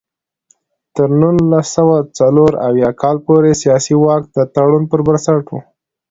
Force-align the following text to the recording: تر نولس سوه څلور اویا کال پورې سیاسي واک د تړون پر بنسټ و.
تر 0.95 1.09
نولس 1.19 1.67
سوه 1.75 1.97
څلور 2.17 2.51
اویا 2.67 2.89
کال 3.01 3.17
پورې 3.25 3.51
سیاسي 3.61 3.95
واک 4.03 4.23
د 4.35 4.37
تړون 4.55 4.83
پر 4.91 4.99
بنسټ 5.07 5.45
و. 5.51 5.57